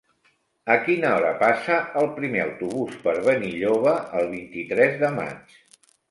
A 0.75 0.75
quina 0.85 1.09
hora 1.17 1.33
passa 1.41 1.75
el 2.01 2.07
primer 2.15 2.41
autobús 2.45 2.95
per 3.03 3.13
Benilloba 3.27 3.93
el 4.21 4.25
vint-i-tres 4.31 4.97
de 5.03 5.13
maig? 5.19 5.53